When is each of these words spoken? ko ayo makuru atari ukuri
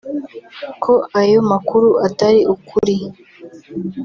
ko 0.83 0.93
ayo 1.21 1.39
makuru 1.51 1.89
atari 2.07 2.41
ukuri 2.53 2.97